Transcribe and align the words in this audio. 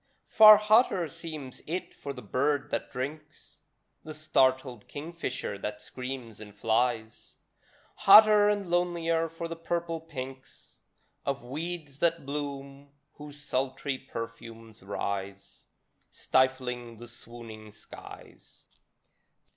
Far 0.29 0.57
hotter 0.57 1.07
seems 1.07 1.61
it 1.67 1.93
for 1.93 2.11
the 2.11 2.23
bird 2.23 2.71
that 2.71 2.91
drinks, 2.91 3.57
The 4.03 4.15
startled 4.15 4.87
kingfisher 4.87 5.59
that 5.59 5.79
screams 5.79 6.39
and 6.39 6.55
flies; 6.55 7.35
Hotter 7.97 8.49
and 8.49 8.67
lonelier 8.67 9.29
for 9.29 9.47
the 9.47 9.55
purple 9.55 9.99
pinks 10.01 10.79
Of 11.23 11.43
weeds 11.43 11.99
that 11.99 12.25
bloom, 12.25 12.89
whose 13.17 13.39
sultry 13.43 13.99
perfumes 13.99 14.81
rise 14.81 15.65
Stifling 16.09 16.97
the 16.97 17.07
swooning 17.07 17.69
skies. 17.71 18.63